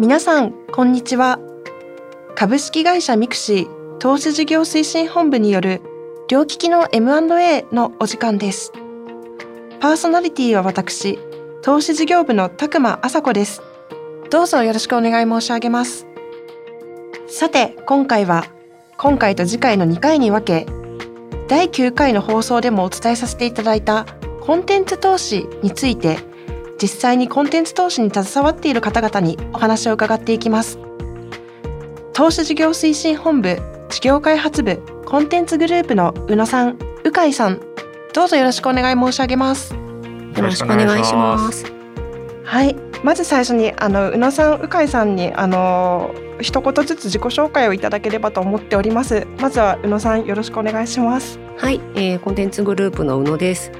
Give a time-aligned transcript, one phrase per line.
[0.00, 1.38] 皆さんこんにちは。
[2.34, 5.82] 株式会社ミクシー投資事業推進本部による
[6.30, 8.72] 両利きの M&A のお時間です。
[9.78, 11.18] パーソナリティは私
[11.60, 13.60] 投資事業部の拓間麻子です。
[14.30, 16.06] どうぞよろしくお願い申し上げます。
[17.28, 18.46] さて今回は
[18.96, 20.66] 今回と次回の2回に分け
[21.46, 24.06] 第9回の放送でもお伝えさせていただいた
[24.40, 26.29] コンテンツ投資について
[26.80, 30.78] 実際にコンテンツ投資に携わっている方々にお話を伺っていきます。
[32.12, 33.58] 投資事業推進本部
[33.90, 37.60] 事業開発部コンテンツグループの宇野さん鵜飼さん
[38.14, 39.74] どうぞよろしくお願い申し上げます。
[39.74, 39.80] よ
[40.42, 41.64] ろしくお願いします。
[42.44, 42.74] はい。
[43.04, 49.26] まず最初にあの宇野さん鵜飼さんにあの一言ずつ自己紹介をいただければと思っております。
[49.38, 51.38] まずは宇野さんよろしくお願いします。
[51.56, 53.70] はい、えー、コンテンツグループの宇野です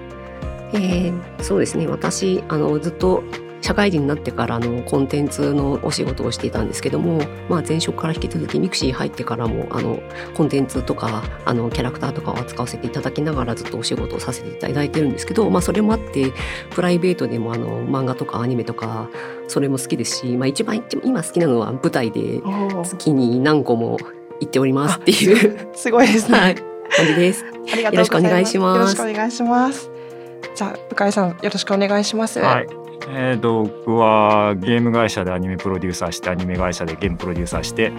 [0.74, 3.22] えー、そうですね私あのずっと
[3.62, 10.00] 社会人になってからのコンテンツのお仕事をしていたんですけども、まあ、前職から引き続きミクシー入ってからもあの
[10.34, 16.32] コンテンツとかあのキャラクターとかを扱わせていただきながらずっとお仕事をさせていただいてるんですけど、まあ、それもあって
[16.70, 19.08] プライベートでもあの漫画とかアニメとか
[19.46, 22.40] それも好きですし、まあ、一番今好きなのは舞台で
[22.84, 23.98] 月に何個も
[24.40, 27.44] 行っておりますっていうすごいですね、はい、感じです。
[27.44, 29.00] よろしくお願いします。
[29.00, 29.89] お願いします。
[30.60, 32.38] じゃあ向井さんよろしくお願いします。
[32.38, 32.66] はい。
[33.08, 37.92] えーと、僕はゲーム会社でアニメプロデューサーしてアニメ会社でゲームプロデューサーして、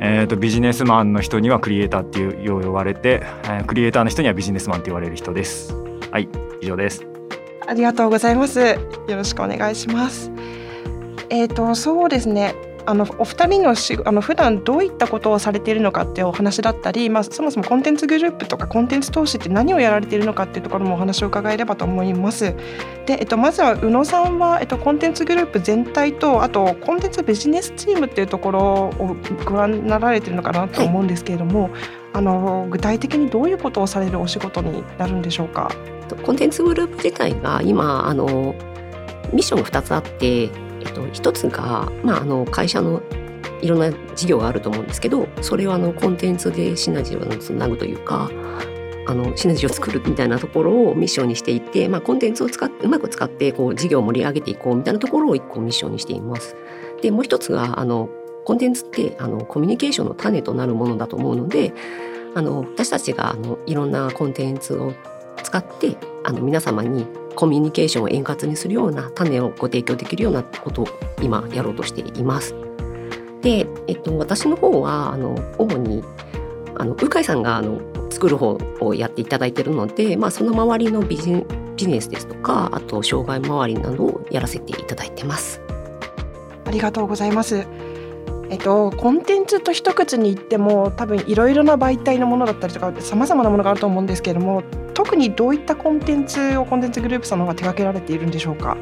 [0.00, 5.74] えーと、ビジネスマンの人にはクリエイターっていうよう呼ばれて、えー、クリエイターの人にはビジネスマンって言われる人です。
[6.10, 6.26] はい
[6.62, 7.06] 以上です。
[7.66, 8.60] ありがとうございます。
[8.60, 8.76] よ
[9.08, 10.32] ろしくお願いします。
[11.28, 12.54] えっ、ー、とそうですね
[12.86, 22.54] あのお二人のしあの普段どういったことをされているのかっていうお話だったり、まあ、そもそもコンテンツグループとかコンテンツ投資って何をやられているのかっていうところもお話を伺えればと思います。
[23.06, 31.72] で、えっと、まずは宇野さんは、えっと、コンテンツグループ全体とあとコンテンツビジネスチームっていうところをご覧になられてるのかなと思うんですけれども、はい、
[32.14, 35.70] あの具体的にどういうことをされるお仕事になるんでしょうか？
[36.24, 38.54] コンテンツグループ自体が今あの
[39.32, 40.50] ミッションが2つあって
[40.80, 43.02] えっと、一つが、まあ、あの会社の
[43.62, 48.30] いろんな事業があると思うんですけどそれはあのコンテンツでシナジーをつなぐというか
[49.06, 56.56] あのシナジーを作るみたいなところをミッションにしていて、まあ、コンテンツを使ってうまく使ってこう事業を盛り上げていこうみたいなところを一個ミッションにしています。
[57.02, 58.08] でもう一つがあの
[58.44, 61.72] コンテンツってあのコミュニケーションの種となるものだと思うので
[62.34, 64.92] あの私たちがあのいろんなコンテンツを
[65.42, 70.86] 使ってあの皆様にコミュニケーションを円滑にするような種をご提供できるようなことを
[71.22, 72.54] 今やろうとしています。
[73.42, 76.04] で、えっと、私の方はあの主に
[76.76, 77.80] あの鵜飼さんがあの
[78.10, 81.32] 作る方をやっていただいているので、まあ、その周りのビジ
[81.76, 85.62] ビジネスですとかあと障害周りなどをやらせていただいてます。
[86.66, 87.66] ありがとうございます。
[88.50, 94.64] えっと、コンテンツと一口に言っても多分いろいろな媒体のものだったりとかさまざまなものがあると思うんですけれども
[95.02, 98.76] 特にどういったコンテンツをコンテンツグループさんの方が手掛けられているんでしょうか？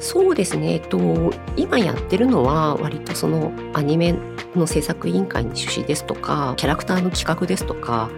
[0.00, 0.98] そうですね、えっと、
[1.56, 4.12] 今やってるのは割とそのアニメ
[4.56, 8.10] の制作委員会に出資ですとかキャラクターの企画ですとか、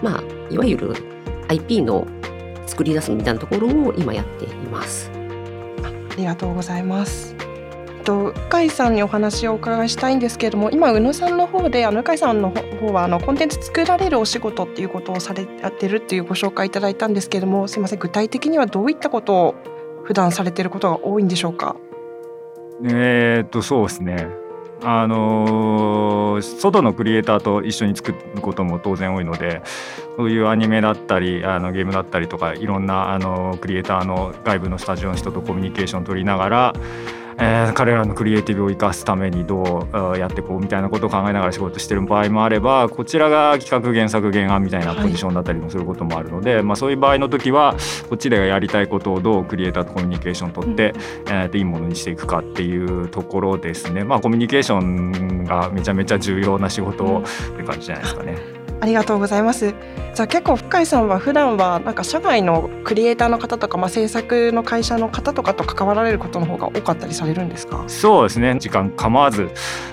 [0.00, 0.94] まあ、いわゆる
[1.48, 2.06] IP の
[2.66, 5.10] 作り出すみたいなところを今やっています。
[5.82, 7.34] ありがとうございます。
[8.00, 19.54] と向井さんにお話をお伺いしたいんですけれども今宇野さんの方であの向井さんの方はあのコンテンツ作られるお仕事っていうことをされてるっていうご紹介いただいたんですけれどもすみません具体的にはどういったことを
[20.04, 21.76] 普段されてることが多いんでしょうか？
[22.84, 24.28] えー、っとそうですね。
[24.82, 29.60] あのー、外のクリエイターと一緒に作ることも当然多いので
[30.16, 36.72] そういうアニメだったりあのゲームだったりとかいろんなあのクリエイターの外部のスタジオの人とコミュニケーション取りながら
[37.40, 47.76] えー、彼らのクリエイティブを生かすためにどうやっていこうみたいなことを考えながら仕事してる場合もあればこちらが企画原作原案みたいなポジションだったりもすることもあるので、はい、まあ、そういう場合の時は
[48.08, 54.04] こっちでやりたいことをどうクリエイターとコミュニケーション取って、うん、えー、いいものにしていくかっていうところですね。
[54.04, 57.22] まあ、コミュニケーションがめちゃめちゃ重要な仕事
[57.54, 58.59] って感じじゃないですかね。
[58.80, 59.74] ありがとうございます。
[60.14, 67.84] じゃあ結構深井さんは普段はなんか社外のクリエイターの方とか、まあ、制作の会社の方とかと関わられることの方が多かったりされるんですか？
[67.86, 69.50] そうですね時間構わず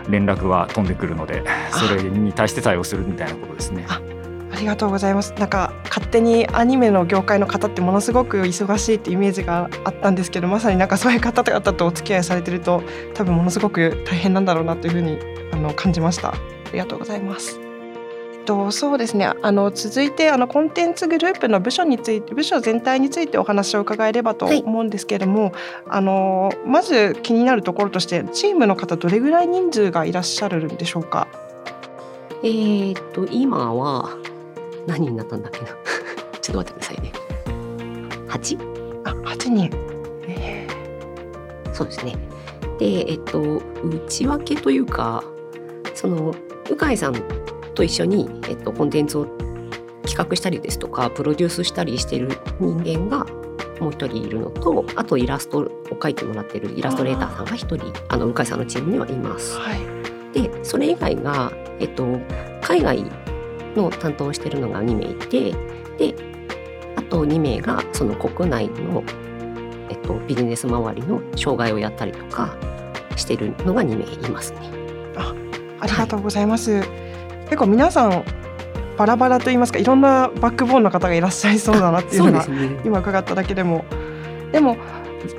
[0.09, 3.85] 連絡は飛んでくるのでそれに対して対応するみたいなことですね。
[3.87, 4.01] あ
[4.59, 5.33] りがとうございます。
[5.33, 12.81] なんか勝手にアニメの業界の方ってものすごく忙しいってイメージがあったんですけど、まさになんかそういう方々とお付き合いされてると、
[13.13, 15.19] 多分ものすごく大変なんだろうなというふうに
[15.51, 16.29] あの感じました。
[16.29, 16.35] あ
[16.73, 17.66] りがとうございます。
[18.47, 19.29] とそうですね。
[19.43, 25.53] あの続いてあのコンテンツグループの部署について部署全体についてお話を伺えればと思うんですけれども、はい、
[25.89, 31.27] あのまず気になるところとしてチームの方どれぐらい人数がいらっしゃるんでしょうか？
[32.41, 34.09] えー、っと今は
[34.87, 35.67] 何人になったんだっけな？
[36.41, 37.11] ちょっと待ってくださいね。
[38.29, 39.03] 8?
[39.03, 39.69] あ8人、
[40.27, 42.15] えー、そうですね。
[42.79, 45.23] でえっと内訳というか
[45.93, 46.33] その
[46.69, 47.13] 鵜飼さん
[47.77, 49.25] と一緒に、えっと、コンテンツを
[50.03, 52.29] 企画したりですとかプロデュースしたりしている
[52.59, 53.25] 人間が
[53.79, 59.57] もう一人いるのとあとイラストを描いてもらってるイラストレーターさんが一人あの鵜飼さんのチームにはいます。
[59.59, 59.79] はい、
[60.33, 62.05] でそれ以外が、えっと、
[62.63, 63.03] 海外
[63.75, 65.51] の担当をしてるのが2名いて
[65.99, 66.15] で
[66.95, 69.03] あと2名がその国内の、
[69.89, 72.57] えっと、ビジネス周りの障害をやったりとか
[73.15, 74.59] してるのが2名いますね。
[75.15, 75.35] あ
[75.81, 76.71] ありがとうございます。
[76.71, 77.06] はい、
[77.49, 78.23] 結構皆さん
[78.97, 83.85] バラバラと言いますかいろんなバックボーンの方がいらっしゃいそうだなっていうのが、ね、今伺っただけでも。
[84.51, 84.77] でも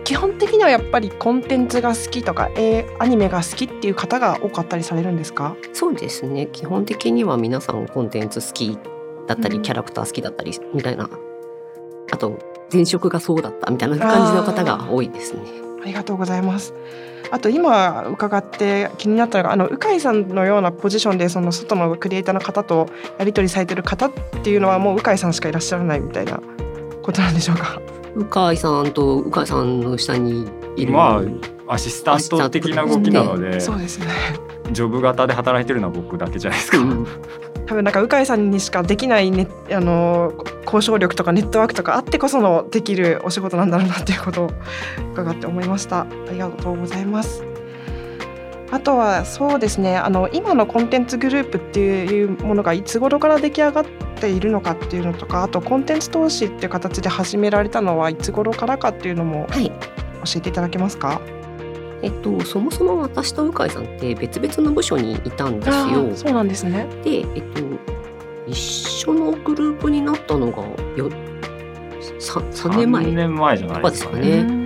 [0.04, 5.56] 基本的にはやっぱりコンテンツが好きとか、えー、アニメが好きっていう方が多かったりされるんですか？
[5.72, 6.46] そうですね。
[6.52, 8.78] 基本的には皆さんコンテンツ好き
[9.26, 11.08] だったり、キャラクター好きだったりみたいな。
[12.10, 12.38] あと
[12.72, 15.40] 前職がそうだったみたいな感じの方が多いですね
[15.82, 16.74] ありがとうございます。
[17.30, 22.88] あと今伺って気になったのがあの鵜飼さんのようなポジションでその外のクリエイターの方と
[23.18, 26.40] やり取りされてる方っていうのはもう鵜飼さんしかいらっしゃらないみたいな
[27.02, 27.80] ことなんでしょうか？
[28.16, 30.92] 鵜飼さんと鵜飼さんの下にいる。
[30.92, 31.22] ま
[31.68, 33.60] あアシスタント的な動きなので。
[33.60, 34.06] そうですね
[34.72, 37.06] ジョブ型で働いてるのは僕だけじゃないですか、うん、
[37.66, 40.32] 多分なんか鵜飼さんにしかできない、ね、あの
[40.64, 44.50] 交渉力とかネットワークとかあってこそのできるお仕事なんだろうなっていうことを
[45.12, 46.00] 伺って思いました。
[46.00, 47.44] ありがとうございます。
[48.70, 53.86] あとはそうですねあの今のコンテンツグループっていうものがいつ頃から出来上がっ
[54.20, 61.37] ているのかっていうのとかあとコンテンツ投資っていう形で始められたのはいつ頃からかっていうのも教えていただけますか、はい
[62.02, 66.16] えっと、そもそも私と鵜飼さんって別々の部署にいたんですよ。
[66.16, 67.62] そうなんですねで、えっと、
[68.46, 70.62] 一緒のグループになったのが
[70.96, 71.10] よ
[72.20, 74.58] 3, 3年前年前じゃないですかね。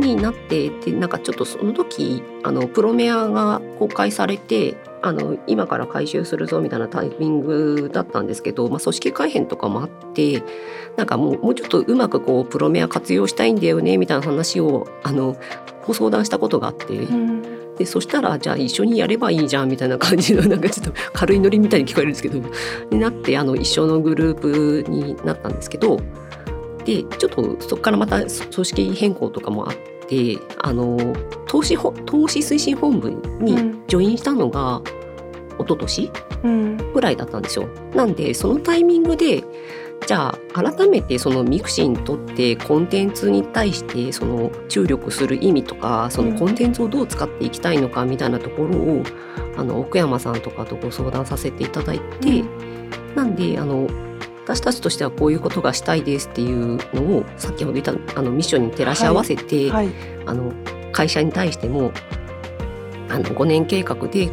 [0.00, 10.42] になってでなんかちょっとその時あのプロメアが公開されてあの今から回収するぞみたいなタイミングだったんですけど、まあ、組織改編とかもあって
[10.96, 15.36] なんかもうもうちょっとうまくこうプロメア活用したいんだよねみたいな話をあの
[15.86, 16.94] ご相談したことがあって。
[16.94, 22.38] うんでそしたらじゃあ一緒にやればいいじゃんみたいな感じのなんかちょっと軽いノリみたいに聞こえるんですけど
[22.92, 25.98] になってあの一緒のグループになったんですけど
[26.84, 29.76] でちょっとそこからまた組織変更とかもあっ
[30.06, 30.98] てあの
[31.46, 33.10] 投資投資推進本部
[33.40, 33.56] に
[33.88, 34.82] ジョインしたのが、
[35.58, 36.10] 一昨年
[36.92, 37.68] ぐらいだったんですよ。
[37.94, 39.44] なんでそのタイミングで
[40.06, 49.02] じゃあ改めてそのミクシーにとってコンテンツに対してその注力する意味とかそのコンテンツをどう使っていきたいのかみたいなところを
[49.56, 52.42] あの奥山さんとかとご相談させていただいて、
[53.14, 53.88] なんであの
[54.44, 59.86] 私たちとしてはこういうことがしたいですっていうのを先ほど言ったあのミッションに照らし合わせて、はい。
[59.86, 59.94] はい、
[60.26, 60.52] あの
[60.92, 61.92] 会社に対しても
[63.08, 64.28] あの5年計画で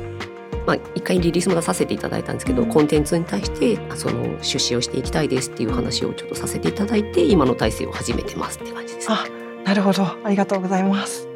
[0.68, 9.26] まあ、一回リリースも出させていただいたんですけど、うん、コンテンツに対してその出資をしていきたいですっていう話をちょっとさせていただいて今の体制を始めてますって感じです、あ
[9.64, 10.04] なるほど。
[10.04, 11.28] ありがとうございます。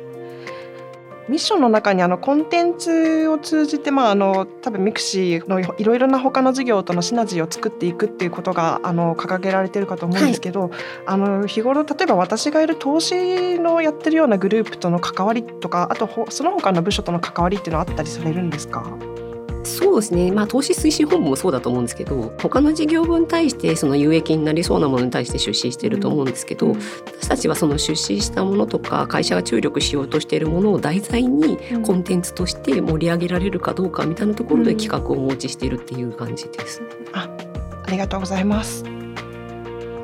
[1.30, 10.72] ミッションの中にあのコンテンツを通じて、まあ、あの多分ミクシーのいろいろな他の事業とのシナジーを作っていくっていうことがあの掲げられてるかと思うんですけど、はい、
[11.06, 18.84] あの日頃例えば私がいる投資のやってるようなグループとの関わりとかあとその他の部署との関わりっていうのはあったりされるんですか？
[19.64, 36.82] そうですね、まあ、投資推進本部もそうだと思うんですけど他の事業部に対してその有益になりそうなものに対して出資していると思うんですけど、うん、私たちはその出資したものとか会社が注力しようとしているものを題材にコンテンツとして盛り上げられるかどうかみたいなところで企画をお持ちしているっていう感じです。
[36.82, 37.30] うん、あ
[37.84, 38.84] ありがとうございます。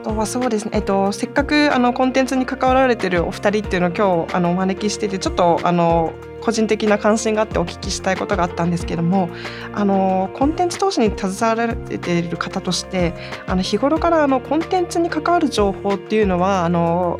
[0.07, 9.29] とはそうですね、えっと、せっかくあのコンテンツに関わられてるお二人っていうのを今日あのお招きしててちょっとあの個人的な関心があってお聞きしたいことがあったんですけども
[9.73, 13.13] あのコンテンツ投資に携わられている方として
[13.47, 17.17] あの日頃からあのコンテンツに関わる情報っていうのはあの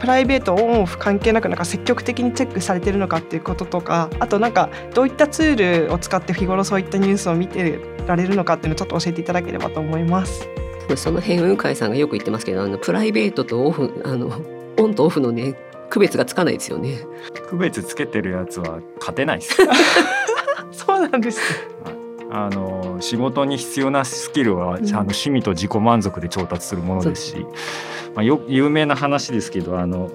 [0.00, 10.48] プライベートオンオフ関係なくなんか積極的にチェックされてるのかっていうこととかあとなんかどういったツールを使って日頃そういったニュースを見てられるのかっていうのをちょっと教えていただければと思います。
[10.94, 14.30] その辺雲海さんがよく言ってますけどあのプライベートとオフあの
[14.78, 15.54] オンとオフのね
[15.90, 16.98] 区別がつかないですよね。
[17.48, 19.56] 区別つけてるやつは勝てないです。
[20.72, 21.40] そうなんです、
[22.30, 27.36] あの仕事に必要なスキルは、あの趣味と自己満足で調達するものですし、
[28.14, 30.10] まあ、よ有名な話ですけどあの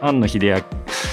[0.00, 0.62] 庵野秀明、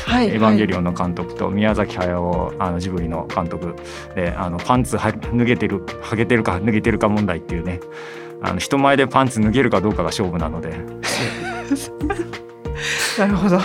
[0.05, 3.75] はい、エヴァンゲリオンの監督と宮崎駿あのジブリの監督
[4.15, 7.79] であのパンツは脱げてるはげてるか脱げてるか問題っていうね
[8.41, 10.74] あの人前でパンツ脱げるかどうかが勝負なので。
[13.19, 13.60] なるほど。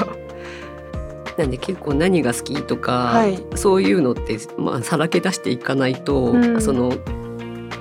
[1.36, 6.92] なんで結構何が好きとか、はい、そういうのってまあさらけ出していかないと、うん、その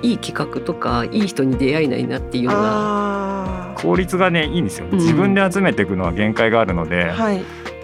[0.02, 7.42] いい企画とかいい人に出会えないなっていうのが効率がねいいんですよ、自分で集めていくのは限界があるので、はい、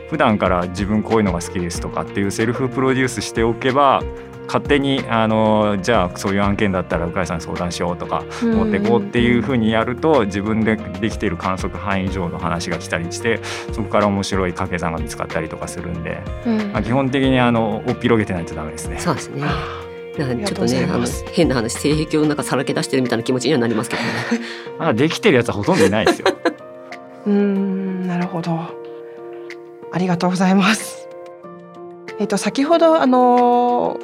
[0.08, 4.02] 普段から自分こういうのが好きですとかっていうセルフプロデュースしておけば
[4.46, 13.40] 勝手にあのじゃあそういう案件だったら鵜飼さんに相談しようとか持っていこうっていうふうにやると自分でできている観測範囲以上の話が来たりして
[13.72, 18.98] そこから面白い掛け算が見つかったりとかするんで、うん、まあ、基本的にあのおっぴろげてないとダメですね。
[18.98, 19.42] そうですね
[20.18, 24.08] なんちょっとねあの変な話性癖をなんかさらけ出してるみたいな気持ちにはなりますけどね。
[24.78, 26.26] まだできてるやつはほとんどいないですよ。
[27.26, 28.52] うんなるほど。
[29.92, 31.06] ありがとうございます。
[32.18, 33.98] えっと先ほどあの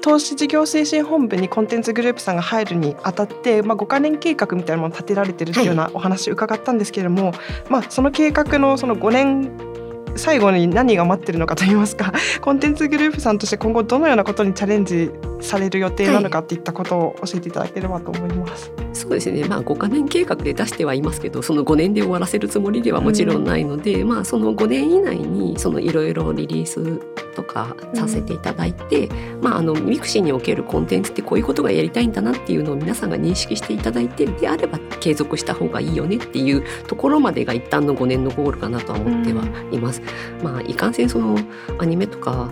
[0.00, 7.34] 投資事業推進本部にコンテンツグループさんが入るにあたって、まあ、5か年計画みたいなものを立てられてるっていうようなお話を伺ったんですけれども、はい、
[7.68, 9.68] まあ、その計画のその5年
[10.16, 18.72] 最後に何が待ってるのかといいますか コンテンツグループさんとして今後どのようなことにチャレンジされる予定なのかっていったことを教えていただければと思います。
[18.76, 27.00] はい、そうですね、まあ、5か年計画で出してはいますけどその5年で終わらせるつもりではもちろんないので、うん、まあ、その5年以内にいろいろリリース
[27.34, 40.02] とかさせていただいて、うん、まあ、あのミクシーにおけるコンテンツってこういうことがやりたいんだなっていうのを皆さんが認識していただいてであれば継続した方がいいよねっていうところまでが一旦の5年のゴールかなとは思ってはいます。
[40.38, 41.38] うん、まあ、いかんせんその
[41.78, 42.50] アニメとか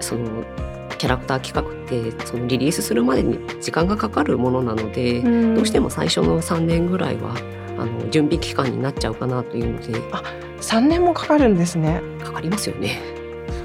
[0.00, 0.44] その
[1.04, 7.36] キャラクター企画ってそのリリースするまでに時間がかかるものなので、うん、どうしても最初の3年ぐらいは
[7.76, 10.00] あの準備期間になっちゃうかなというので。
[10.12, 10.22] あ
[10.62, 12.00] 3年もかかるんですね。
[12.22, 13.02] かかりますよね。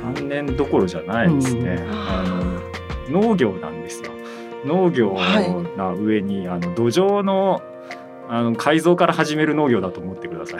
[0.03, 2.23] 3年どころじゃないですね、うん、あ
[3.13, 4.11] の農業なんですよ。
[4.65, 5.15] 農業
[5.77, 7.61] な上に、はい、あの土壌の
[8.27, 10.59] あの改造から始める農業だと思ってください。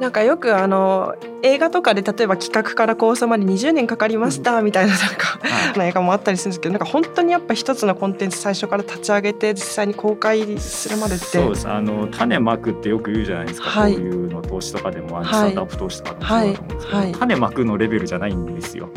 [0.00, 5.38] なんかよくあの映画とかで例えば企画から構想まで20年かかりましたみたいななんか、
[5.76, 11.24] うん、映画もあったりするんですけどなんか本当にやっぱ一つのコンテンツ最初から立ち上げて実際に公開するまでって。
[11.26, 11.68] そうです。
[11.68, 17.06] あの種まくってよく言うじゃないですか、はい、こういうの投資とかでもスタートアップ投資とかでもそうだと思うんですけど、はい。
[17.06, 18.88] はい、種まくのレベルじゃないんですよ。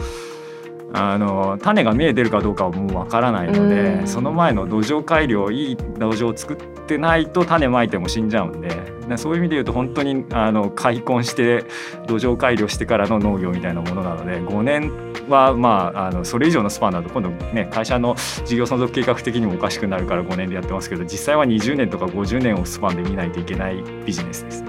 [0.95, 11.65] あの種が見えてるかどうかはもうわからないのでその前の土壌改良いい土壌を作ってないと種まいても死んじゃうんでそういう意味で言うと本当にあの開墾して
[12.05, 14.91] 土壌改良してからの農業みたいなものなので5年
[15.27, 24.63] はまああのそれ以上のスパンだと今度ね会社の事業存続計画的にもおかしくなるから5年でやってますけど実際は20年とか50年をスパンで見ないといけないビジネスです。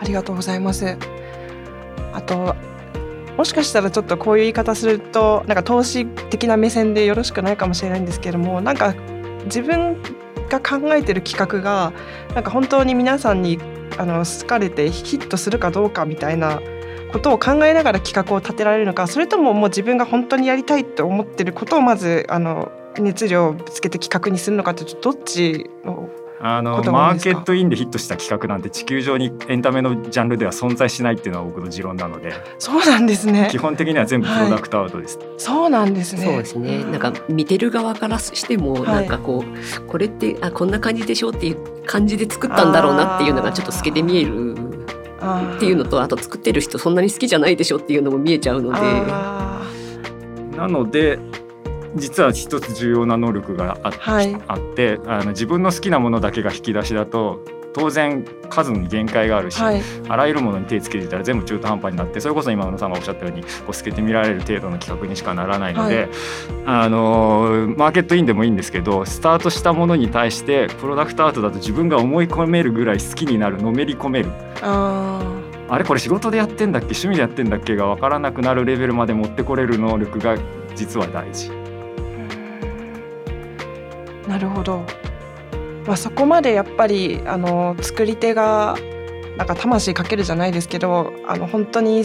[0.00, 0.96] ありがとうございます。
[2.12, 2.54] あと
[3.38, 8.94] もしかしたらちょっとこういう言い方するとなんか投資的な目線でよろしくないかもしれないんですけれどもなんか
[9.44, 9.96] 自分
[10.48, 11.92] が考えてる企画が
[12.34, 13.60] なんか本当に皆さんに
[13.96, 16.60] あの好かれてヒットするかどうかみたいな
[17.12, 26.08] ことを考えながら企画を立てられるのかそれとももう自分が本当にやりたいと思ってることをまずあの熱量をぶつけて企画にするのかってどっちの
[26.40, 33.48] あのマーケットインでヒットした企画なんて地球上にエンタメのジャンルでは存在しないっていうのは僕の持論なのでそうなんですね。
[33.50, 36.24] 基本的には全部プロダクトアウトです、はい、そうなんですね。
[36.24, 44.54] そうですねなんか見てる側からしてもなんかこう、はい、これってあこんな感じでしょうっていう感じで作ったんだろうなっていうのがちょっと透けて見える
[45.56, 48.78] っていうのとあと作ってる人そんなに好きじゃないでしょっていうのも見えちゃうので。
[50.56, 51.20] なので
[51.98, 66.08] 実は一つ重要な能力があ,、はい、あってあの自分の好きなものだけが引き出しだと当然数に限界があるし、はい、あらゆるものに手つけてたら全部中途半端になってそれこそ今野さんがおっしゃったようにこう透けて見られる程度の企画にしかならないので、はい、
[66.64, 74.30] あのマーケットインでもいいんですけどスタートしたものに対してプロダクトアートだと自分が思い込めるぐらい好きになるのめり込める。
[75.70, 76.86] あれこれ仕事でやってんだっけ？
[76.86, 77.76] 趣味でやってんだっけ？
[77.76, 80.38] が分からなくなるレベルまで持ってこれる能力が
[80.74, 81.57] 実は大事。
[84.28, 84.84] なるほど、
[85.86, 88.76] まあ、そこまでやっぱりあの作り手が
[89.36, 92.04] なんか魂かけるじゃないですけどあの本当に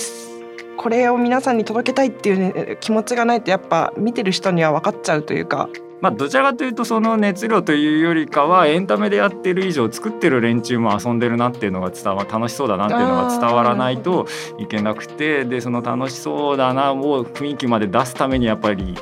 [0.77, 5.69] これを皆さんに届けたいっていう、ね、気持ちがないとやっぱ見てる人には分かっちゃうというか。
[6.01, 14.27] まあ、どちらかというとその熱量というよりかはエンタメでやってる以上作ってる連中も遊んでるなっていうのが伝わ楽しそうだなっていうのが伝わらないと
[14.59, 18.95] いけなくてでその楽しそうだなを雰囲気まで出すためにやっぱり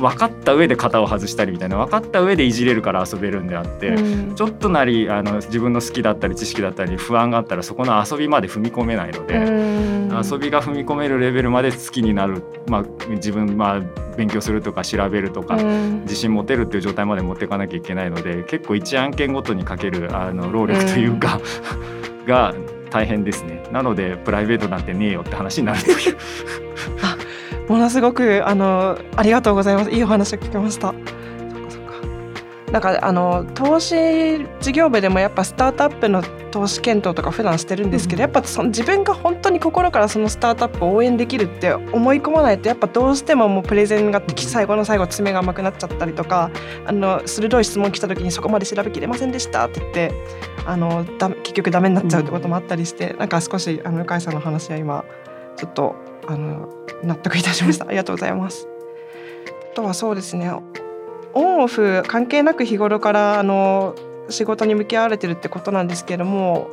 [0.00, 13.80] 分かった上で型を外したりみたいな分かった上でいじれるから遊べるんであって、うん、ちょっとなりあの自分の好きだったり知識だったり不安があったらそこの遊びまで踏み込めないので、うん、遊びが踏み込めるレベルまで好きになる、まあ、自分、まあ、
[14.16, 21.40] 勉強するとか調べるとか、うん、自信持てるっていう状態まで持っていかなきゃいけないので結構一案件ごとにかけるあの労力というか、
[22.26, 22.54] が
[22.90, 23.62] 大変ですね。
[23.72, 25.96] なのでプライベートなんてねえよって話になるという。
[26.69, 26.69] あ
[27.70, 29.90] ものすごくあのありがとうございます。
[29.92, 30.92] いいお話を聞きました。
[32.72, 46.50] なんかあの投資事業部でもやっぱスタートアップの投資検討とか普段してるんですけど、うん、やっぱその自分が本当に心からそのスタートアップを応援できるって思い込まないとやっぱどうしてももうプレゼンが最後の最後爪が甘くなっちゃったりとか
[46.86, 50.12] あの鋭い質問来た時にそこまで調べきれませんでしたって言って
[50.66, 55.04] あのだ結局ダメになっちゃうってこともあったりして、うん、なんか少しあの向井さんの話は今
[55.56, 56.68] ちょっとあの
[57.02, 57.86] 納得いたしました。
[57.86, 58.68] ありがとうございます。
[59.72, 60.50] あとはそうですね。
[61.32, 63.94] オンオフ関係なく日頃からあの
[64.28, 66.68] 仕事に向き合われてるってことなんですけども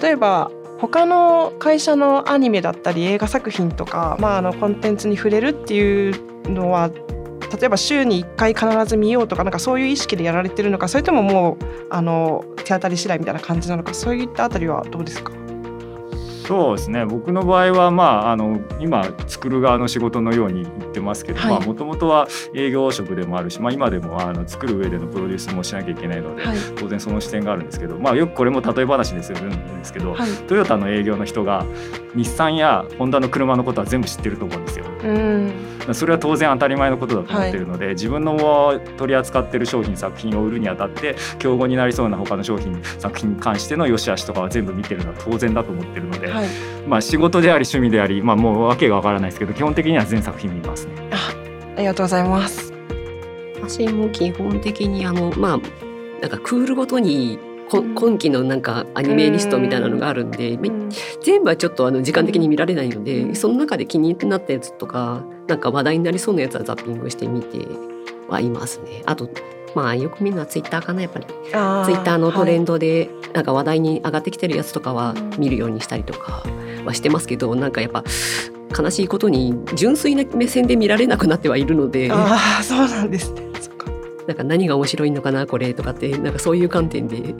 [0.00, 15.32] 例えば他の会社のアニメだったり映画作品とか、まあ、あのコンテンツに触れるっていうのは例えば週に1回必ず見ようとかなんかそういう意識でやられてるのかそれとももうあの手当たり次第みたいな感じなのかそういったあたりはどうですか？
[16.48, 17.04] そうですね。
[17.04, 31.66] 僕の場合は、まあ、あの今作る側の仕事のように言ってますけどもともとは営業職でもあるし、まあ、今でもあの作る上でのプロデュースもしなきゃいけないので、はい、当然その視点があるんですけど、まあ、よくこれも例え話でするんですけど、はい、トヨタの営業の人が
[32.14, 34.86] 日産やホンダの車のことは全部知ってると思うんですよ。
[35.04, 46.48] うんそれは当然当たり前のことだと思ってるので、はい、自分の取り扱ってる商品作品を売るにあたって競合になりそうな他の商品作品に関しての良し悪しとかは全部見てるのは当然だと思ってるので、はい、
[46.86, 50.92] まあ仕事であり趣味であり、まあ、もう訳がわからないですけど基本的には全作品見ますね。
[51.12, 51.32] あ
[51.76, 52.72] ありがとうございます。
[53.54, 55.58] 私も基本的にあのまあ
[56.20, 60.90] なんかクールごとに今期のなんかアニメリストみたいなのがあるんで、うん、
[61.22, 67.66] 全部はちょっとあの時間的に見られないので、うん、その中で気になったやつとかなんか話題になりそうなやつはザッピングしてみて
[68.28, 69.02] はいますね。
[69.06, 69.28] あと
[69.74, 71.26] まあよく見るのはツイッターかなやっぱり。
[71.26, 76.42] ツイッターのトレンドでなんか話題に上がってきてるやつとかは見るようにしたりとか
[76.84, 78.04] はしてますけどなんかやっぱ
[78.76, 82.10] 悲しいことに純粋な目線で見られなくなってはいるので。
[82.10, 83.47] ああそうなんですね
[84.28, 87.34] なんか何が面白いのかなこれとかってなんかそういう観点で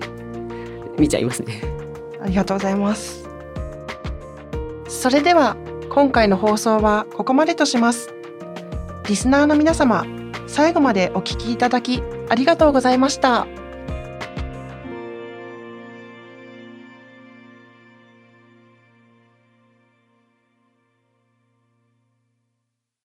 [0.98, 1.60] 見ちゃいますね。
[2.22, 3.28] ありがとうございます。
[4.88, 5.56] それでは
[5.90, 8.14] 今回の放送はここまでとします。
[9.06, 10.06] リスナーの皆様
[10.46, 13.46] 最後までお聞きいただきありがとうございました。